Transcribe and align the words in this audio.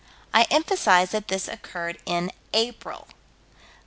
I 0.33 0.47
emphasize 0.49 1.11
that 1.11 1.27
this 1.27 1.47
occurred 1.47 1.99
in 2.07 2.31
April. 2.53 3.07